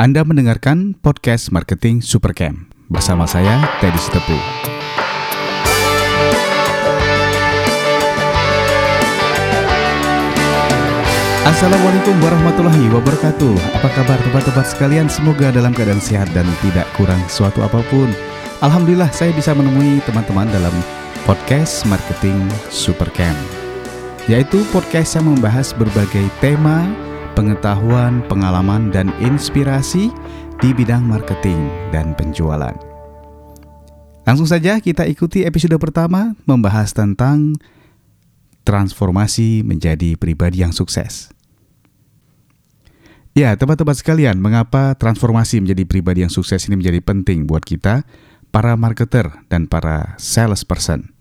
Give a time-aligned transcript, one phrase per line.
[0.00, 4.32] Anda mendengarkan podcast Marketing Supercamp bersama saya Teddy Sitepu.
[11.44, 13.52] Assalamualaikum warahmatullahi wabarakatuh.
[13.76, 15.12] Apa kabar teman-teman sekalian?
[15.12, 18.08] Semoga dalam keadaan sehat dan tidak kurang suatu apa pun.
[18.64, 20.72] Alhamdulillah saya bisa menemui teman-teman dalam
[21.28, 23.36] podcast Marketing Supercamp.
[24.32, 26.88] Yaitu podcast yang membahas berbagai tema
[27.34, 30.10] pengetahuan, pengalaman, dan inspirasi
[30.60, 32.74] di bidang marketing dan penjualan.
[34.28, 37.56] Langsung saja kita ikuti episode pertama membahas tentang
[38.62, 41.32] transformasi menjadi pribadi yang sukses.
[43.30, 48.02] Ya, teman-teman sekalian, mengapa transformasi menjadi pribadi yang sukses ini menjadi penting buat kita,
[48.50, 51.14] para marketer dan para salesperson?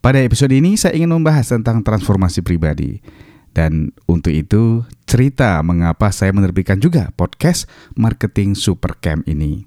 [0.00, 3.04] Pada episode ini saya ingin membahas tentang transformasi pribadi.
[3.50, 7.66] Dan untuk itu, cerita mengapa saya menerbitkan juga podcast
[7.98, 9.66] Marketing Supercamp ini.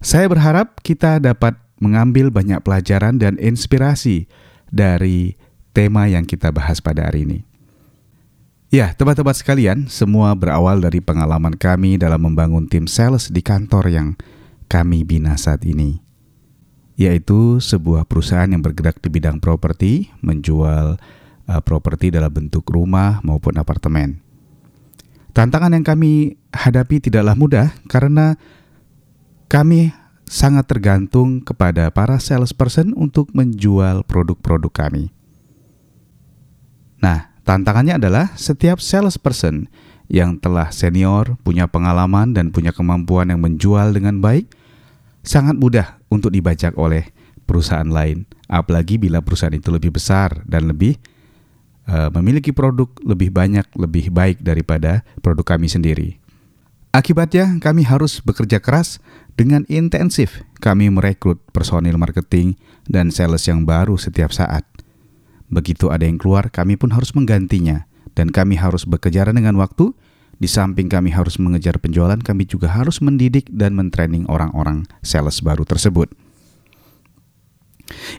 [0.00, 4.28] Saya berharap kita dapat mengambil banyak pelajaran dan inspirasi
[4.68, 5.36] dari
[5.72, 7.40] tema yang kita bahas pada hari ini.
[8.70, 14.08] Ya, teman-teman sekalian, semua berawal dari pengalaman kami dalam membangun tim sales di kantor yang
[14.70, 15.98] kami bina saat ini.
[16.94, 21.02] Yaitu sebuah perusahaan yang bergerak di bidang properti, menjual
[21.50, 24.22] uh, properti dalam bentuk rumah maupun apartemen.
[25.34, 28.38] Tantangan yang kami hadapi tidaklah mudah karena
[29.50, 29.90] kami
[30.30, 35.10] sangat tergantung kepada para salesperson untuk menjual produk-produk kami.
[37.02, 39.66] Nah, tantangannya adalah setiap salesperson
[40.10, 44.50] yang telah senior, punya pengalaman dan punya kemampuan yang menjual dengan baik
[45.22, 47.10] sangat mudah untuk dibajak oleh
[47.46, 50.98] perusahaan lain, apalagi bila perusahaan itu lebih besar dan lebih
[51.90, 56.22] Eh, memiliki produk lebih banyak, lebih baik daripada produk kami sendiri.
[56.94, 59.02] Akibatnya, kami harus bekerja keras
[59.34, 60.46] dengan intensif.
[60.62, 62.54] Kami merekrut personil marketing
[62.86, 64.62] dan sales yang baru setiap saat.
[65.50, 69.90] Begitu ada yang keluar, kami pun harus menggantinya, dan kami harus bekerja dengan waktu.
[70.38, 75.66] Di samping kami harus mengejar penjualan, kami juga harus mendidik dan mentraining orang-orang sales baru
[75.66, 76.06] tersebut.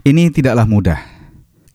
[0.03, 0.99] Ini tidaklah mudah,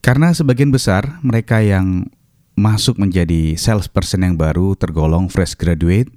[0.07, 2.07] karena sebagian besar mereka yang
[2.55, 6.07] masuk menjadi salesperson yang baru tergolong fresh graduate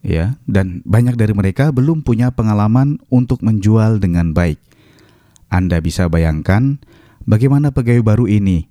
[0.00, 4.56] ya dan banyak dari mereka belum punya pengalaman untuk menjual dengan baik.
[5.52, 6.80] Anda bisa bayangkan
[7.28, 8.64] bagaimana pegawai baru ini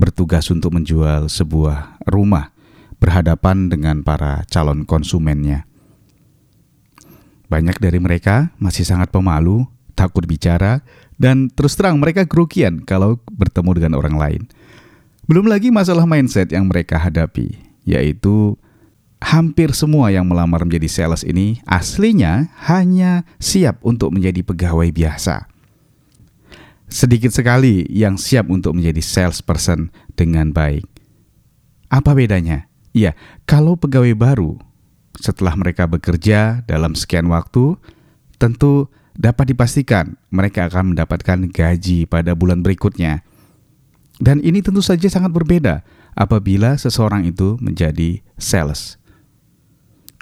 [0.00, 2.56] bertugas untuk menjual sebuah rumah
[2.96, 5.68] berhadapan dengan para calon konsumennya.
[7.52, 10.80] Banyak dari mereka masih sangat pemalu, takut bicara,
[11.18, 14.42] dan terus terang mereka kerugian kalau bertemu dengan orang lain.
[15.28, 18.56] Belum lagi masalah mindset yang mereka hadapi, yaitu
[19.20, 25.50] hampir semua yang melamar menjadi sales ini aslinya hanya siap untuk menjadi pegawai biasa.
[26.88, 30.88] Sedikit sekali yang siap untuk menjadi salesperson dengan baik.
[31.92, 32.64] Apa bedanya?
[32.96, 33.12] Ya,
[33.44, 34.56] kalau pegawai baru
[35.20, 37.76] setelah mereka bekerja dalam sekian waktu,
[38.40, 43.26] tentu dapat dipastikan mereka akan mendapatkan gaji pada bulan berikutnya.
[44.22, 45.82] Dan ini tentu saja sangat berbeda
[46.14, 48.96] apabila seseorang itu menjadi sales.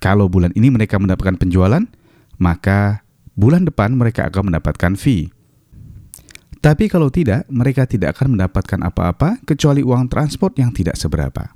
[0.01, 1.85] Kalau bulan ini mereka mendapatkan penjualan,
[2.37, 3.05] maka
[3.37, 5.33] bulan depan mereka akan mendapatkan fee.
[6.61, 11.53] Tapi kalau tidak, mereka tidak akan mendapatkan apa-apa kecuali uang transport yang tidak seberapa.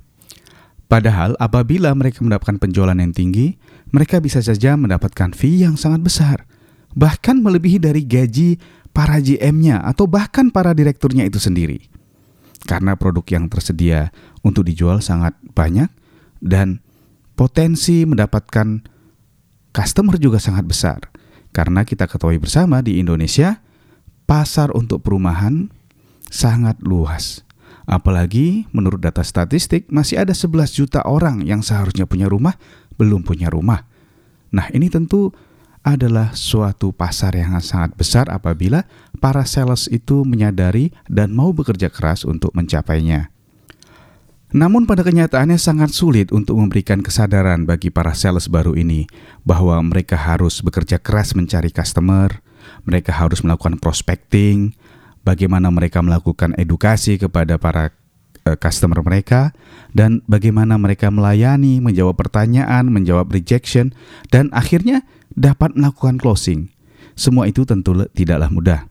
[0.89, 3.59] Padahal apabila mereka mendapatkan penjualan yang tinggi,
[3.93, 6.37] mereka bisa saja mendapatkan fee yang sangat besar
[6.93, 8.59] bahkan melebihi dari gaji
[8.91, 11.87] para GM-nya atau bahkan para direkturnya itu sendiri.
[12.67, 14.13] Karena produk yang tersedia
[14.45, 15.89] untuk dijual sangat banyak
[16.43, 16.83] dan
[17.33, 18.85] potensi mendapatkan
[19.73, 20.99] customer juga sangat besar.
[21.51, 23.59] Karena kita ketahui bersama di Indonesia,
[24.29, 25.67] pasar untuk perumahan
[26.31, 27.43] sangat luas.
[27.89, 32.55] Apalagi menurut data statistik masih ada 11 juta orang yang seharusnya punya rumah
[32.95, 33.83] belum punya rumah.
[34.53, 35.33] Nah, ini tentu
[35.81, 38.85] adalah suatu pasar yang sangat besar apabila
[39.17, 43.33] para sales itu menyadari dan mau bekerja keras untuk mencapainya.
[44.51, 49.07] Namun pada kenyataannya sangat sulit untuk memberikan kesadaran bagi para sales baru ini
[49.47, 52.43] bahwa mereka harus bekerja keras mencari customer,
[52.83, 54.75] mereka harus melakukan prospecting,
[55.23, 57.95] bagaimana mereka melakukan edukasi kepada para
[58.43, 59.55] uh, customer mereka
[59.95, 63.95] dan bagaimana mereka melayani, menjawab pertanyaan, menjawab rejection
[64.35, 66.71] dan akhirnya dapat melakukan closing.
[67.15, 68.81] Semua itu tentu tidaklah mudah.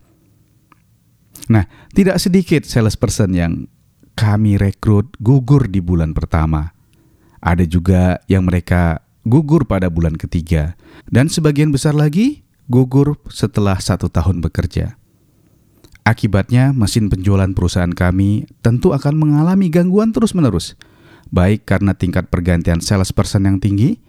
[1.51, 1.67] Nah,
[1.97, 3.53] tidak sedikit salesperson yang
[4.15, 6.77] kami rekrut gugur di bulan pertama.
[7.41, 10.77] Ada juga yang mereka gugur pada bulan ketiga,
[11.09, 15.01] dan sebagian besar lagi gugur setelah satu tahun bekerja.
[16.05, 20.77] Akibatnya, mesin penjualan perusahaan kami tentu akan mengalami gangguan terus-menerus,
[21.33, 24.01] baik karena tingkat pergantian salesperson yang tinggi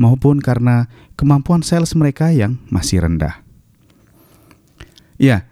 [0.00, 0.88] maupun karena
[1.20, 3.44] kemampuan sales mereka yang masih rendah.
[5.20, 5.44] Ya,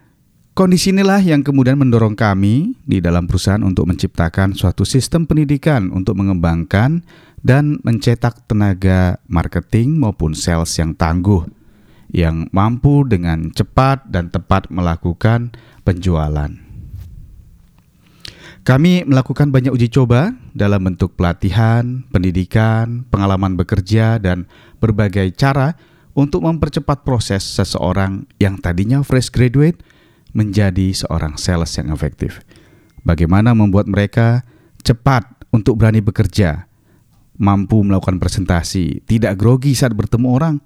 [0.56, 6.16] kondisi inilah yang kemudian mendorong kami di dalam perusahaan untuk menciptakan suatu sistem pendidikan untuk
[6.16, 7.04] mengembangkan
[7.44, 11.44] dan mencetak tenaga marketing maupun sales yang tangguh,
[12.08, 15.52] yang mampu dengan cepat dan tepat melakukan
[15.84, 16.67] penjualan.
[18.68, 24.44] Kami melakukan banyak uji coba dalam bentuk pelatihan, pendidikan, pengalaman bekerja, dan
[24.76, 25.72] berbagai cara
[26.12, 29.80] untuk mempercepat proses seseorang yang tadinya fresh graduate
[30.36, 32.44] menjadi seorang sales yang efektif.
[33.08, 34.44] Bagaimana membuat mereka
[34.84, 36.68] cepat untuk berani bekerja,
[37.40, 40.60] mampu melakukan presentasi, tidak grogi saat bertemu orang,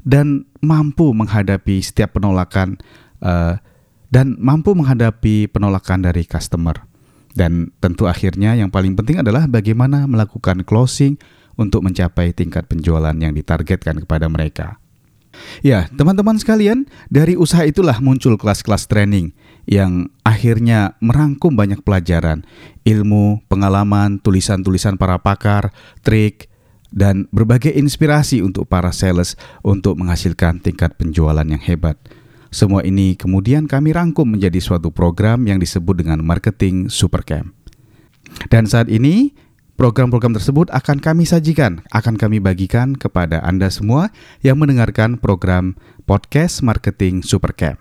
[0.00, 2.80] dan mampu menghadapi setiap penolakan
[3.20, 3.60] uh,
[4.08, 6.91] dan mampu menghadapi penolakan dari customer.
[7.32, 11.16] Dan tentu akhirnya yang paling penting adalah bagaimana melakukan closing
[11.56, 14.80] untuk mencapai tingkat penjualan yang ditargetkan kepada mereka.
[15.64, 19.32] Ya, teman-teman sekalian, dari usaha itulah muncul kelas-kelas training
[19.64, 22.44] yang akhirnya merangkum banyak pelajaran,
[22.84, 25.72] ilmu, pengalaman, tulisan-tulisan para pakar,
[26.04, 26.52] trik,
[26.92, 31.96] dan berbagai inspirasi untuk para sales untuk menghasilkan tingkat penjualan yang hebat.
[32.52, 37.56] Semua ini kemudian kami rangkum menjadi suatu program yang disebut dengan Marketing Supercamp.
[38.52, 39.32] Dan saat ini
[39.72, 44.12] Program-program tersebut akan kami sajikan, akan kami bagikan kepada Anda semua
[44.44, 47.80] yang mendengarkan program podcast Marketing Supercamp.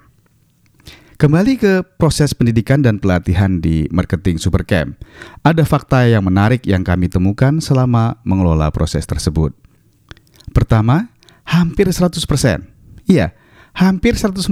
[1.20, 4.98] Kembali ke proses pendidikan dan pelatihan di Marketing Supercamp.
[5.46, 9.54] Ada fakta yang menarik yang kami temukan selama mengelola proses tersebut.
[10.56, 11.14] Pertama,
[11.46, 12.18] hampir 100%.
[13.06, 13.36] Iya,
[13.76, 14.48] hampir 100%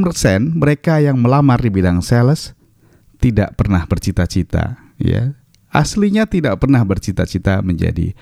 [0.56, 2.56] mereka yang melamar di bidang sales
[3.20, 5.36] tidak pernah bercita-cita, ya,
[5.76, 8.16] aslinya tidak pernah bercita-cita menjadi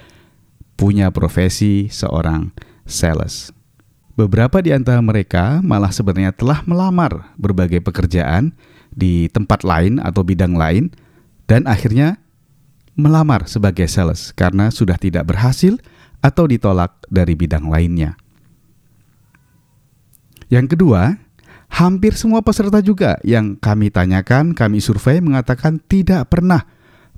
[0.77, 2.53] punya profesi seorang
[2.85, 3.53] sales.
[4.17, 8.49] Beberapa di antara mereka malah sebenarnya telah melamar berbagai pekerjaan
[8.89, 10.89] di tempat lain atau bidang lain
[11.45, 12.17] dan akhirnya
[12.97, 15.77] melamar sebagai sales karena sudah tidak berhasil
[16.25, 18.17] atau ditolak dari bidang lainnya.
[20.47, 21.19] Yang kedua,
[21.67, 26.63] hampir semua peserta juga yang kami tanyakan, kami survei mengatakan tidak pernah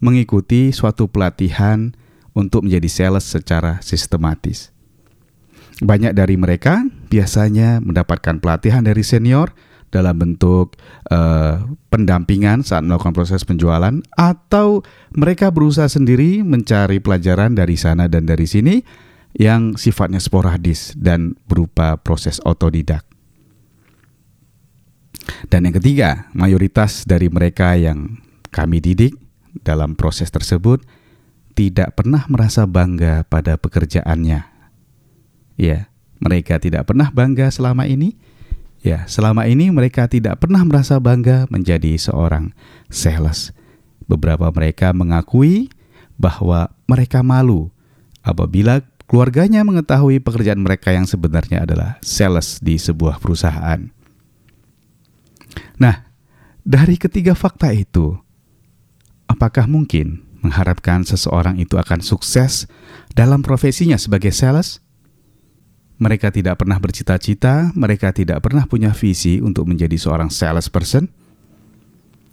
[0.01, 1.93] mengikuti suatu pelatihan
[2.33, 4.73] untuk menjadi sales secara sistematis.
[5.79, 9.53] Banyak dari mereka biasanya mendapatkan pelatihan dari senior
[9.89, 10.77] dalam bentuk
[11.09, 14.85] uh, pendampingan saat melakukan proses penjualan, atau
[15.17, 18.81] mereka berusaha sendiri mencari pelajaran dari sana dan dari sini
[19.33, 23.05] yang sifatnya sporadis dan berupa proses otodidak.
[25.47, 29.13] Dan yang ketiga, mayoritas dari mereka yang kami didik
[29.61, 30.81] dalam proses tersebut
[31.57, 34.47] tidak pernah merasa bangga pada pekerjaannya.
[35.59, 35.91] Ya,
[36.23, 38.15] mereka tidak pernah bangga selama ini.
[38.79, 42.55] Ya, selama ini mereka tidak pernah merasa bangga menjadi seorang
[42.87, 43.51] sales.
[44.07, 45.67] Beberapa mereka mengakui
[46.15, 47.67] bahwa mereka malu
[48.23, 48.79] apabila
[49.09, 53.98] keluarganya mengetahui pekerjaan mereka yang sebenarnya adalah sales di sebuah perusahaan.
[55.81, 56.06] Nah,
[56.61, 58.19] dari ketiga fakta itu,
[59.29, 62.65] Apakah mungkin mengharapkan seseorang itu akan sukses
[63.13, 64.81] dalam profesinya sebagai sales?
[66.01, 71.06] Mereka tidak pernah bercita-cita, mereka tidak pernah punya visi untuk menjadi seorang salesperson.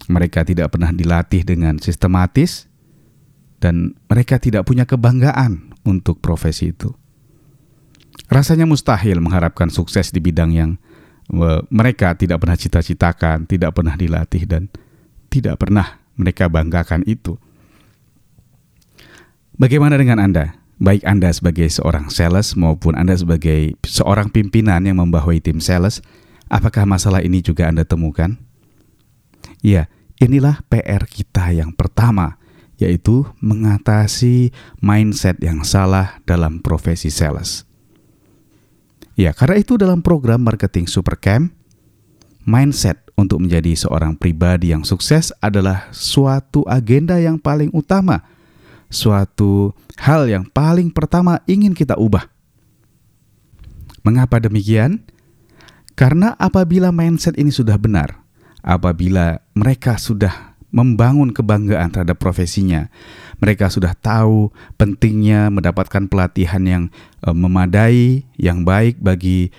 [0.08, 2.64] Mereka tidak pernah dilatih dengan sistematis
[3.60, 6.94] dan mereka tidak punya kebanggaan untuk profesi itu.
[8.30, 10.70] Rasanya mustahil mengharapkan sukses di bidang yang
[11.70, 14.70] mereka tidak pernah cita-citakan, tidak pernah dilatih dan
[15.26, 17.36] tidak pernah mereka banggakan itu.
[19.56, 20.60] Bagaimana dengan Anda?
[20.76, 26.04] Baik Anda sebagai seorang sales maupun Anda sebagai seorang pimpinan yang membawahi tim sales,
[26.52, 28.36] apakah masalah ini juga Anda temukan?
[29.64, 29.88] Ya,
[30.20, 32.36] inilah PR kita yang pertama,
[32.76, 34.52] yaitu mengatasi
[34.84, 37.64] mindset yang salah dalam profesi sales.
[39.16, 41.48] Ya, karena itu dalam program marketing Supercamp,
[42.44, 48.20] mindset untuk menjadi seorang pribadi yang sukses adalah suatu agenda yang paling utama,
[48.92, 52.28] suatu hal yang paling pertama ingin kita ubah.
[54.04, 55.02] Mengapa demikian?
[55.96, 58.20] Karena apabila mindset ini sudah benar,
[58.60, 62.92] apabila mereka sudah membangun kebanggaan terhadap profesinya,
[63.36, 64.48] mereka sudah tahu
[64.80, 66.84] pentingnya mendapatkan pelatihan yang
[67.24, 69.52] uh, memadai, yang baik bagi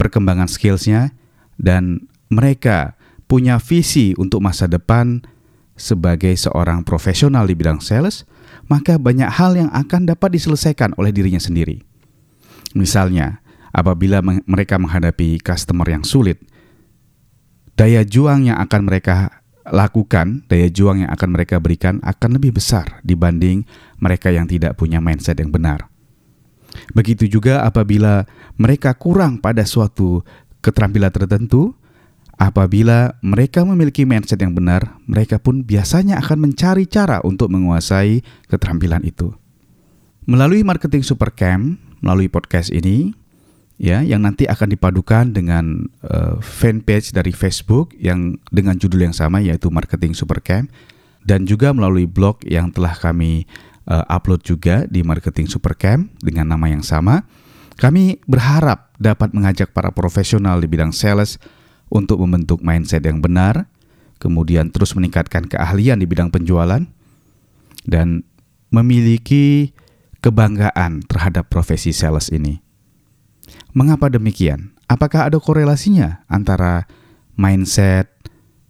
[0.00, 1.12] perkembangan skillsnya,
[1.60, 2.96] dan mereka
[3.28, 5.20] punya visi untuk masa depan
[5.76, 8.24] sebagai seorang profesional di bidang sales,
[8.66, 11.84] maka banyak hal yang akan dapat diselesaikan oleh dirinya sendiri.
[12.74, 13.40] Misalnya,
[13.72, 16.40] apabila mereka menghadapi customer yang sulit,
[17.78, 19.44] daya juang yang akan mereka
[19.74, 23.64] lakukan, daya juang yang akan mereka berikan akan lebih besar dibanding
[23.98, 25.88] mereka yang tidak punya mindset yang benar.
[26.92, 28.28] Begitu juga apabila
[28.60, 30.22] mereka kurang pada suatu
[30.62, 31.74] keterampilan tertentu,
[32.38, 39.02] apabila mereka memiliki mindset yang benar, mereka pun biasanya akan mencari cara untuk menguasai keterampilan
[39.02, 39.34] itu.
[40.28, 43.16] Melalui marketing supercamp, melalui podcast ini,
[43.78, 49.38] ya yang nanti akan dipadukan dengan uh, fanpage dari Facebook yang dengan judul yang sama
[49.38, 50.68] yaitu Marketing Supercamp
[51.22, 53.46] dan juga melalui blog yang telah kami
[53.86, 57.24] uh, upload juga di Marketing Supercamp dengan nama yang sama.
[57.78, 61.38] Kami berharap dapat mengajak para profesional di bidang sales
[61.86, 63.70] untuk membentuk mindset yang benar,
[64.18, 66.82] kemudian terus meningkatkan keahlian di bidang penjualan
[67.86, 68.26] dan
[68.74, 69.70] memiliki
[70.18, 72.67] kebanggaan terhadap profesi sales ini.
[73.76, 74.72] Mengapa demikian?
[74.88, 76.88] Apakah ada korelasinya antara
[77.36, 78.08] mindset,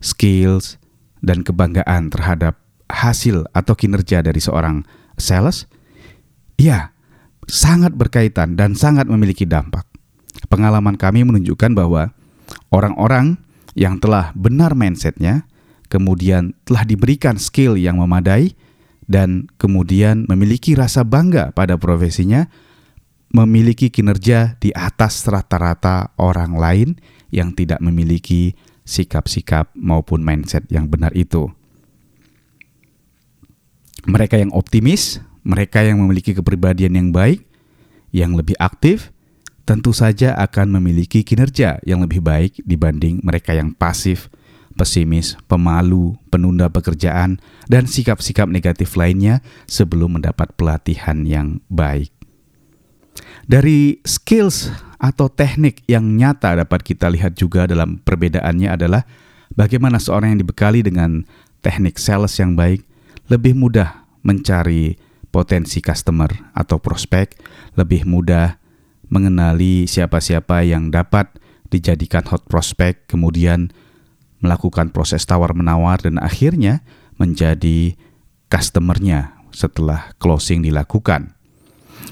[0.03, 0.79] skills,
[1.23, 2.59] dan kebanggaan terhadap
[2.91, 4.83] hasil atau kinerja dari seorang
[5.15, 5.71] sales?
[6.59, 6.91] Ya,
[7.47, 9.87] sangat berkaitan dan sangat memiliki dampak.
[10.51, 12.11] Pengalaman kami menunjukkan bahwa
[12.75, 13.39] orang-orang
[13.79, 15.47] yang telah benar mindsetnya,
[15.87, 18.59] kemudian telah diberikan skill yang memadai,
[19.09, 22.51] dan kemudian memiliki rasa bangga pada profesinya,
[23.29, 26.89] memiliki kinerja di atas rata-rata orang lain
[27.29, 28.57] yang tidak memiliki
[28.89, 31.53] sikap-sikap maupun mindset yang benar itu.
[34.09, 37.45] Mereka yang optimis, mereka yang memiliki kepribadian yang baik,
[38.09, 39.13] yang lebih aktif,
[39.69, 44.33] tentu saja akan memiliki kinerja yang lebih baik dibanding mereka yang pasif,
[44.73, 47.37] pesimis, pemalu, penunda pekerjaan,
[47.69, 52.18] dan sikap-sikap negatif lainnya sebelum mendapat pelatihan yang baik.
[53.49, 54.69] Dari skills
[55.01, 59.09] atau teknik yang nyata dapat kita lihat juga dalam perbedaannya adalah
[59.57, 61.25] bagaimana seorang yang dibekali dengan
[61.65, 62.85] teknik sales yang baik
[63.33, 65.01] lebih mudah mencari
[65.33, 67.41] potensi customer atau prospek,
[67.73, 68.61] lebih mudah
[69.09, 71.33] mengenali siapa-siapa yang dapat
[71.73, 73.73] dijadikan hot prospect, kemudian
[74.45, 76.85] melakukan proses tawar-menawar dan akhirnya
[77.17, 77.97] menjadi
[78.53, 81.38] customernya setelah closing dilakukan.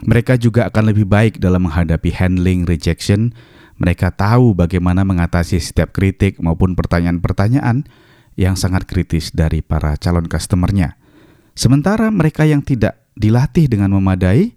[0.05, 3.33] Mereka juga akan lebih baik dalam menghadapi handling rejection.
[3.81, 7.89] Mereka tahu bagaimana mengatasi setiap kritik maupun pertanyaan-pertanyaan
[8.37, 11.01] yang sangat kritis dari para calon customernya.
[11.57, 14.53] Sementara mereka yang tidak dilatih dengan memadai,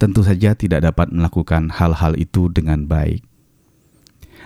[0.00, 3.20] tentu saja tidak dapat melakukan hal-hal itu dengan baik.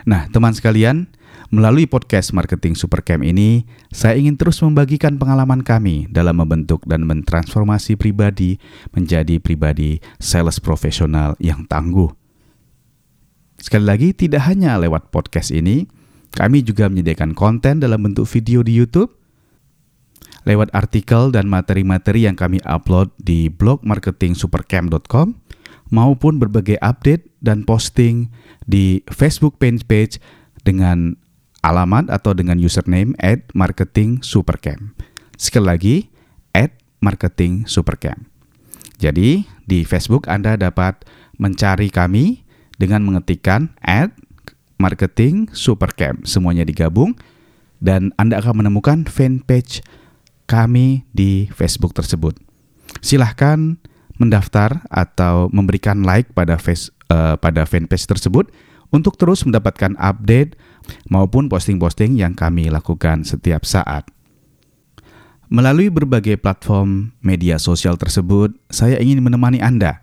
[0.03, 1.07] Nah, teman sekalian,
[1.53, 8.01] Melalui podcast Marketing Supercamp ini, saya ingin terus membagikan pengalaman kami dalam membentuk dan mentransformasi
[8.01, 8.57] pribadi
[8.97, 12.09] menjadi pribadi sales profesional yang tangguh.
[13.61, 15.85] Sekali lagi, tidak hanya lewat podcast ini,
[16.33, 19.13] kami juga menyediakan konten dalam bentuk video di YouTube,
[20.49, 25.37] lewat artikel dan materi-materi yang kami upload di blog marketingsupercamp.com,
[25.93, 28.33] maupun berbagai update dan posting
[28.65, 30.17] di Facebook page
[30.65, 31.21] dengan
[31.63, 34.99] alamat atau dengan username at marketing supercamp.
[35.39, 35.97] Sekali lagi,
[36.53, 38.29] at marketing supercamp.
[38.99, 41.03] Jadi, di Facebook Anda dapat
[41.39, 42.47] mencari kami
[42.79, 44.15] dengan mengetikkan at
[44.79, 46.27] marketing supercamp.
[46.27, 47.15] Semuanya digabung
[47.83, 49.83] dan Anda akan menemukan fanpage
[50.47, 52.39] kami di Facebook tersebut.
[53.03, 53.79] Silahkan
[54.21, 58.51] mendaftar atau memberikan like pada face, uh, pada fanpage tersebut
[58.93, 60.55] untuk terus mendapatkan update
[61.09, 64.09] maupun posting-posting yang kami lakukan setiap saat.
[65.53, 70.01] Melalui berbagai platform media sosial tersebut, saya ingin menemani Anda,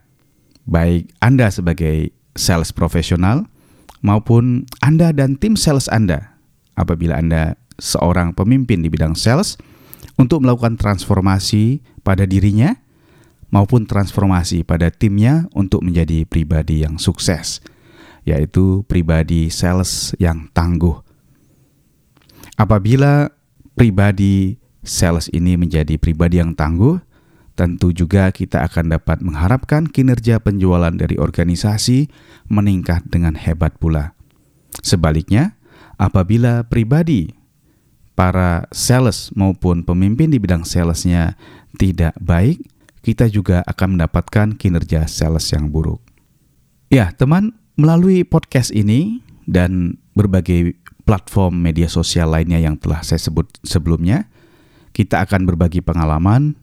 [0.69, 3.49] baik Anda sebagai sales profesional
[4.05, 6.37] maupun Anda dan tim sales Anda,
[6.77, 9.57] apabila Anda seorang pemimpin di bidang sales,
[10.19, 12.77] untuk melakukan transformasi pada dirinya
[13.49, 17.63] maupun transformasi pada timnya untuk menjadi pribadi yang sukses
[18.27, 20.99] yaitu pribadi sales yang tangguh.
[22.59, 23.31] Apabila
[23.75, 26.99] pribadi sales ini menjadi pribadi yang tangguh,
[27.59, 32.07] tentu juga kita akan dapat mengharapkan kinerja penjualan dari organisasi
[32.47, 34.15] meningkat dengan hebat pula.
[34.79, 35.59] Sebaliknya,
[35.99, 37.35] apabila pribadi
[38.15, 41.35] para sales maupun pemimpin di bidang salesnya
[41.75, 42.59] tidak baik,
[43.03, 46.03] kita juga akan mendapatkan kinerja sales yang buruk.
[46.91, 50.75] Ya, teman, melalui podcast ini dan berbagai
[51.07, 54.27] platform media sosial lainnya yang telah saya sebut sebelumnya,
[54.91, 56.59] kita akan berbagi pengalaman,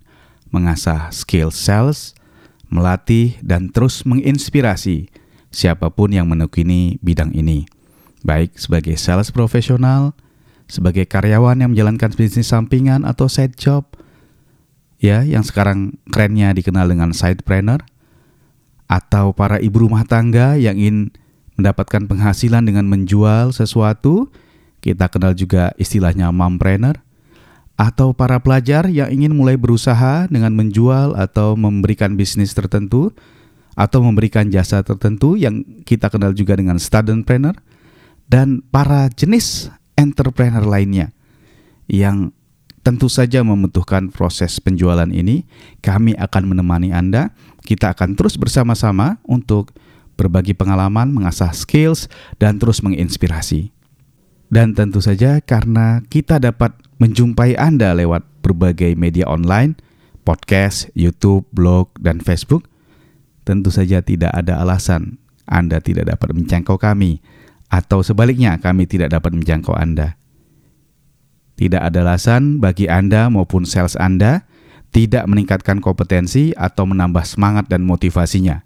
[0.53, 2.13] mengasah skill sales,
[2.69, 5.09] melatih, dan terus menginspirasi
[5.49, 7.65] siapa pun yang menekuni bidang ini,
[8.21, 10.13] baik sebagai sales profesional,
[10.69, 13.89] sebagai karyawan yang menjalankan bisnis sampingan atau side job,
[15.01, 17.81] ya yang sekarang kerennya dikenal dengan sidepreneur,
[18.87, 21.11] atau para ibu rumah tangga yang ingin
[21.59, 24.31] mendapatkan penghasilan dengan menjual sesuatu,
[24.85, 27.01] kita kenal juga istilahnya mompreneur,
[27.77, 33.13] atau para pelajar yang ingin mulai berusaha dengan menjual atau memberikan bisnis tertentu,
[33.77, 37.57] atau memberikan jasa tertentu yang kita kenal juga dengan studentpreneur,
[38.29, 41.13] dan para jenis entrepreneur lainnya
[41.89, 42.33] yang
[42.87, 45.43] tentu saja membutuhkan proses penjualan ini,
[45.83, 47.35] kami akan menemani Anda.
[47.67, 49.75] Kita akan terus bersama-sama untuk
[50.15, 52.07] berbagi pengalaman, mengasah skills,
[52.39, 53.75] dan terus menginspirasi.
[54.47, 56.71] Dan tentu saja karena kita dapat
[57.03, 59.75] menjumpai Anda lewat berbagai media online,
[60.23, 62.71] podcast, YouTube, blog, dan Facebook,
[63.43, 65.19] tentu saja tidak ada alasan
[65.51, 67.19] Anda tidak dapat menjangkau kami
[67.67, 70.15] atau sebaliknya kami tidak dapat menjangkau Anda.
[71.59, 74.46] Tidak ada alasan bagi Anda maupun sales Anda
[74.97, 78.65] tidak meningkatkan kompetensi atau menambah semangat dan motivasinya.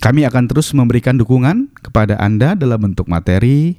[0.00, 3.76] Kami akan terus memberikan dukungan kepada Anda dalam bentuk materi,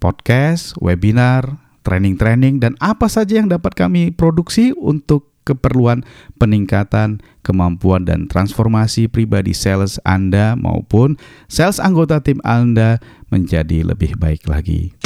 [0.00, 6.00] podcast, webinar, training-training, dan apa saja yang dapat kami produksi untuk keperluan
[6.40, 11.20] peningkatan kemampuan dan transformasi pribadi sales Anda maupun
[11.50, 14.96] sales anggota tim Anda menjadi lebih baik lagi.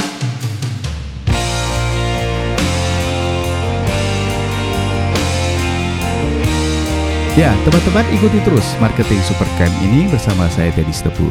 [7.35, 11.27] Ya, teman-teman ikuti terus Marketing Supercamp ini bersama saya Teddy Stepu.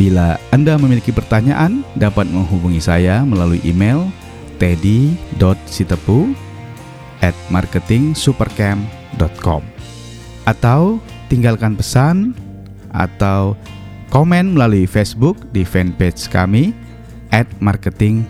[0.00, 4.08] Bila Anda memiliki pertanyaan, dapat menghubungi saya melalui email
[4.56, 6.32] teddy.sitepu
[7.20, 9.60] at marketingsupercamp.com
[10.48, 10.96] atau
[11.28, 12.32] tinggalkan pesan
[12.96, 13.52] atau
[14.08, 16.72] komen melalui Facebook di fanpage kami
[17.36, 18.24] at Marketing.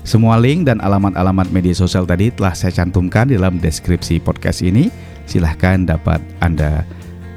[0.00, 4.88] Semua link dan alamat-alamat media sosial tadi telah saya cantumkan di dalam deskripsi podcast ini.
[5.26, 6.86] Silahkan dapat Anda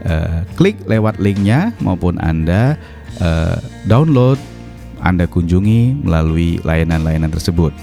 [0.06, 2.78] uh, klik lewat linknya maupun Anda
[3.20, 3.58] uh,
[3.90, 4.40] download,
[5.02, 7.74] Anda kunjungi melalui layanan-layanan tersebut.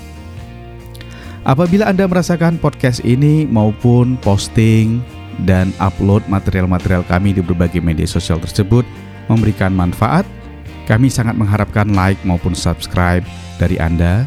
[1.47, 4.99] Apabila Anda merasakan podcast ini maupun posting
[5.47, 8.83] dan upload material-material kami di berbagai media sosial tersebut
[9.31, 10.27] memberikan manfaat,
[10.91, 13.23] kami sangat mengharapkan like maupun subscribe
[13.63, 14.27] dari Anda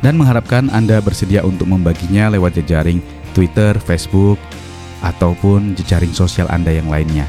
[0.00, 3.04] dan mengharapkan Anda bersedia untuk membaginya lewat jejaring
[3.36, 4.40] Twitter, Facebook,
[5.02, 7.26] ataupun jejaring sosial Anda yang lainnya.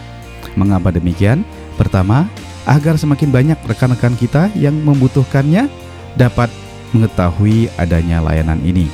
[0.53, 1.41] Mengapa demikian?
[1.75, 2.29] Pertama,
[2.69, 5.67] agar semakin banyak rekan-rekan kita yang membutuhkannya
[6.15, 6.47] dapat
[6.93, 8.87] mengetahui adanya layanan ini.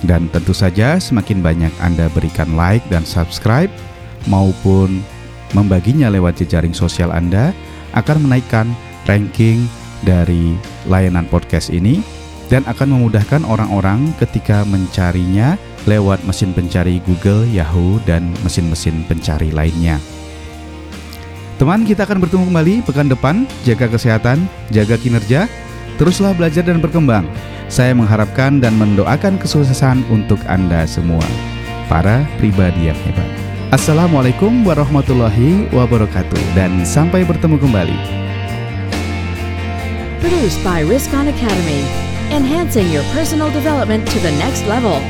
[0.00, 3.68] Dan tentu saja semakin banyak Anda berikan like dan subscribe
[4.24, 5.04] maupun
[5.52, 7.52] membaginya lewat jejaring sosial Anda
[7.92, 8.72] akan menaikkan
[9.04, 9.68] ranking
[10.00, 10.56] dari
[10.88, 12.00] layanan podcast ini
[12.48, 20.00] dan akan memudahkan orang-orang ketika mencarinya lewat mesin pencari Google, Yahoo, dan mesin-mesin pencari lainnya.
[21.60, 23.44] Teman, kita akan bertemu kembali pekan depan.
[23.68, 25.44] Jaga kesehatan, jaga kinerja,
[26.00, 27.28] Teruslah belajar dan berkembang.
[27.68, 31.20] Saya mengharapkan dan mendoakan kesuksesan untuk Anda semua,
[31.92, 33.28] para pribadi yang hebat.
[33.68, 37.98] Assalamualaikum warahmatullahi wabarakatuh dan sampai bertemu kembali.
[40.24, 41.84] Produced by Riskon Academy,
[42.32, 45.04] enhancing your personal development to the next level.